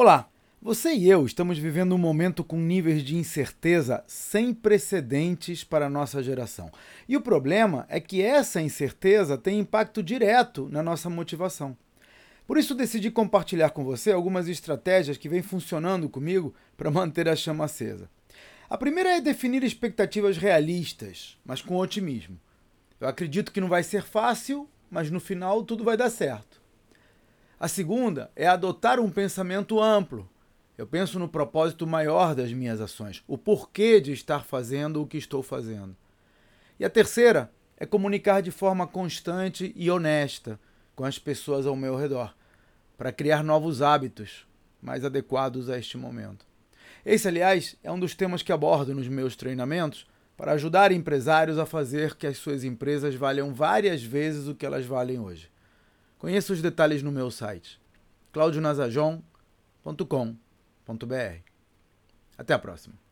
Olá, 0.00 0.28
você 0.62 0.90
e 0.94 1.10
eu 1.10 1.26
estamos 1.26 1.58
vivendo 1.58 1.92
um 1.92 1.98
momento 1.98 2.44
com 2.44 2.56
níveis 2.56 3.02
de 3.02 3.16
incerteza 3.16 4.04
sem 4.06 4.54
precedentes 4.54 5.64
para 5.64 5.86
a 5.86 5.90
nossa 5.90 6.22
geração. 6.22 6.70
E 7.08 7.16
o 7.16 7.20
problema 7.20 7.84
é 7.88 7.98
que 7.98 8.22
essa 8.22 8.60
incerteza 8.62 9.36
tem 9.36 9.58
impacto 9.58 10.00
direto 10.00 10.68
na 10.70 10.84
nossa 10.84 11.10
motivação. 11.10 11.76
Por 12.46 12.56
isso 12.56 12.76
decidi 12.76 13.10
compartilhar 13.10 13.70
com 13.70 13.82
você 13.82 14.12
algumas 14.12 14.46
estratégias 14.46 15.16
que 15.16 15.28
vêm 15.28 15.42
funcionando 15.42 16.08
comigo 16.08 16.54
para 16.76 16.92
manter 16.92 17.28
a 17.28 17.34
chama 17.34 17.64
acesa. 17.64 18.08
A 18.70 18.78
primeira 18.78 19.16
é 19.16 19.20
definir 19.20 19.64
expectativas 19.64 20.38
realistas, 20.38 21.36
mas 21.44 21.60
com 21.60 21.74
otimismo. 21.76 22.38
Eu 23.00 23.08
acredito 23.08 23.50
que 23.50 23.60
não 23.60 23.68
vai 23.68 23.82
ser 23.82 24.04
fácil, 24.04 24.68
mas 24.88 25.10
no 25.10 25.18
final 25.18 25.64
tudo 25.64 25.82
vai 25.82 25.96
dar 25.96 26.08
certo. 26.08 26.57
A 27.60 27.66
segunda 27.66 28.30
é 28.36 28.46
adotar 28.46 29.00
um 29.00 29.10
pensamento 29.10 29.80
amplo. 29.82 30.30
Eu 30.76 30.86
penso 30.86 31.18
no 31.18 31.28
propósito 31.28 31.88
maior 31.88 32.32
das 32.32 32.52
minhas 32.52 32.80
ações, 32.80 33.20
o 33.26 33.36
porquê 33.36 34.00
de 34.00 34.12
estar 34.12 34.44
fazendo 34.44 35.02
o 35.02 35.06
que 35.06 35.18
estou 35.18 35.42
fazendo. 35.42 35.96
E 36.78 36.84
a 36.84 36.90
terceira 36.90 37.50
é 37.76 37.84
comunicar 37.84 38.42
de 38.42 38.52
forma 38.52 38.86
constante 38.86 39.72
e 39.74 39.90
honesta 39.90 40.60
com 40.94 41.04
as 41.04 41.18
pessoas 41.18 41.66
ao 41.66 41.74
meu 41.74 41.96
redor, 41.96 42.32
para 42.96 43.10
criar 43.10 43.42
novos 43.42 43.82
hábitos 43.82 44.46
mais 44.80 45.04
adequados 45.04 45.68
a 45.68 45.76
este 45.76 45.98
momento. 45.98 46.46
Esse, 47.04 47.26
aliás, 47.26 47.74
é 47.82 47.90
um 47.90 47.98
dos 47.98 48.14
temas 48.14 48.40
que 48.40 48.52
abordo 48.52 48.94
nos 48.94 49.08
meus 49.08 49.34
treinamentos 49.34 50.06
para 50.36 50.52
ajudar 50.52 50.92
empresários 50.92 51.58
a 51.58 51.66
fazer 51.66 52.14
que 52.16 52.26
as 52.28 52.38
suas 52.38 52.62
empresas 52.62 53.16
valham 53.16 53.52
várias 53.52 54.00
vezes 54.00 54.46
o 54.46 54.54
que 54.54 54.64
elas 54.64 54.86
valem 54.86 55.18
hoje. 55.18 55.50
Conheça 56.18 56.52
os 56.52 56.60
detalhes 56.60 57.02
no 57.02 57.10
meu 57.12 57.30
site 57.30 57.80
claudionazajon.com.br. 58.32 59.22
Até 62.36 62.52
a 62.54 62.58
próxima. 62.58 63.07